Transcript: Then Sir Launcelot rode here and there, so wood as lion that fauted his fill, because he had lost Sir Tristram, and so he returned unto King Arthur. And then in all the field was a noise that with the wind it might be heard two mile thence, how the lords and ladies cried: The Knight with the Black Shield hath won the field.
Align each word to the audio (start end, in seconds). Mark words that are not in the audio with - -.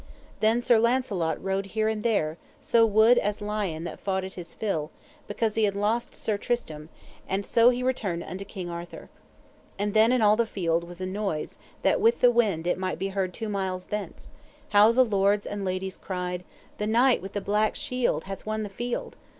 Then 0.39 0.63
Sir 0.63 0.79
Launcelot 0.79 1.39
rode 1.43 1.67
here 1.77 1.87
and 1.87 2.01
there, 2.01 2.39
so 2.59 2.87
wood 2.87 3.19
as 3.19 3.39
lion 3.39 3.83
that 3.83 3.99
fauted 3.99 4.33
his 4.33 4.55
fill, 4.55 4.89
because 5.27 5.53
he 5.53 5.65
had 5.65 5.75
lost 5.75 6.15
Sir 6.15 6.39
Tristram, 6.39 6.89
and 7.29 7.45
so 7.45 7.69
he 7.69 7.83
returned 7.83 8.23
unto 8.23 8.43
King 8.43 8.67
Arthur. 8.67 9.11
And 9.77 9.93
then 9.93 10.11
in 10.11 10.19
all 10.23 10.35
the 10.35 10.47
field 10.47 10.85
was 10.85 11.01
a 11.01 11.05
noise 11.05 11.59
that 11.83 12.01
with 12.01 12.19
the 12.21 12.31
wind 12.31 12.65
it 12.65 12.79
might 12.79 12.97
be 12.97 13.09
heard 13.09 13.31
two 13.31 13.47
mile 13.47 13.77
thence, 13.77 14.31
how 14.69 14.91
the 14.91 15.05
lords 15.05 15.45
and 15.45 15.63
ladies 15.63 15.97
cried: 15.97 16.43
The 16.79 16.87
Knight 16.87 17.21
with 17.21 17.33
the 17.33 17.39
Black 17.39 17.75
Shield 17.75 18.23
hath 18.23 18.43
won 18.43 18.63
the 18.63 18.69
field. 18.69 19.17